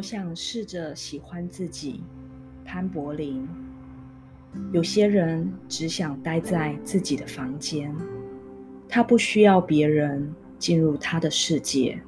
[0.00, 2.02] 我想试着喜欢自己。
[2.64, 3.46] 潘柏林。
[4.72, 7.94] 有些人只想待在自己的房间，
[8.88, 12.00] 他不需要别人进入他的世界。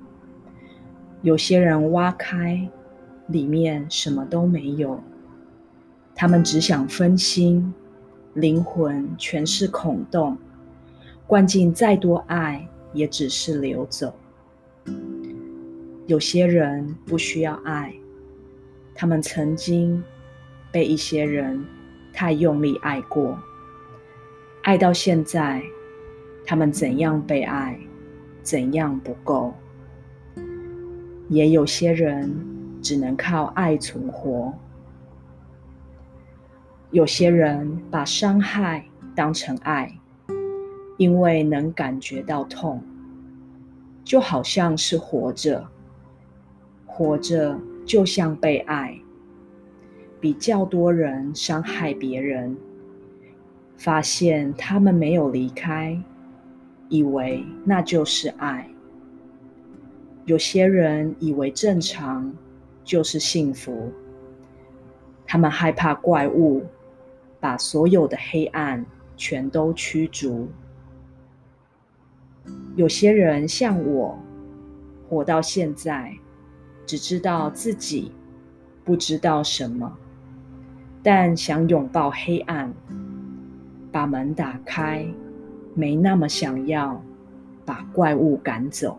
[1.20, 2.66] 有些人挖开，
[3.26, 4.98] 里面什么都没有，
[6.14, 7.74] 他们只想分心，
[8.32, 10.38] 灵魂全是孔洞，
[11.26, 14.14] 灌进再多爱，也只是流走。
[16.12, 17.94] 有些人不需要爱，
[18.94, 20.04] 他们曾经
[20.70, 21.64] 被一些人。
[22.12, 23.38] 太用力爱过，
[24.64, 25.62] 爱到现在，
[26.44, 27.80] 他们怎样被爱，
[28.42, 29.54] 怎样不够。
[31.30, 32.30] 也有些人
[32.82, 34.52] 只能靠爱存活。
[36.90, 39.98] 有些人把伤害当成爱，
[40.98, 42.84] 因为能感觉到痛，
[44.04, 45.71] 就好像是活着。
[46.94, 48.98] 活着就像被爱。
[50.20, 52.56] 比较多人伤害别人，
[53.76, 55.98] 发现他们没有离开，
[56.88, 58.68] 以为那就是爱。
[60.26, 62.32] 有些人以为正常
[62.84, 63.90] 就是幸福，
[65.26, 66.62] 他们害怕怪物，
[67.40, 68.86] 把所有的黑暗
[69.16, 70.48] 全都驱逐。
[72.76, 74.16] 有些人像我，
[75.08, 76.14] 活到现在，
[76.92, 78.12] 只知道自己，
[78.84, 79.90] 不知道什么。
[81.02, 82.70] 但想拥抱黑暗，
[83.90, 85.06] 把门打开，
[85.74, 87.02] 没那么想要
[87.64, 88.98] 把怪物赶走。